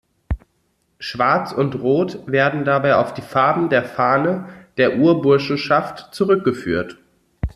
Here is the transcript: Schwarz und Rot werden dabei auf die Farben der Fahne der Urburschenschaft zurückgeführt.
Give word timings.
Schwarz 0.97 1.51
und 1.53 1.75
Rot 1.75 2.25
werden 2.25 2.65
dabei 2.65 2.95
auf 2.95 3.13
die 3.13 3.21
Farben 3.21 3.69
der 3.69 3.83
Fahne 3.83 4.49
der 4.77 4.97
Urburschenschaft 4.97 6.09
zurückgeführt. 6.15 6.97